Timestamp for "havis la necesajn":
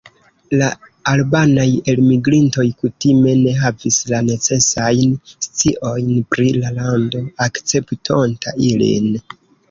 3.63-5.13